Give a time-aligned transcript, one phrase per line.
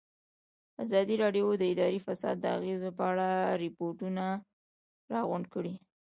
[0.83, 3.27] ازادي راډیو د اداري فساد د اغېزو په اړه
[3.63, 4.23] ریپوټونه
[5.13, 5.73] راغونډ کړي.